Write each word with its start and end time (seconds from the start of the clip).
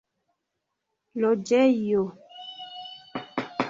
loĝejo 1.25 2.03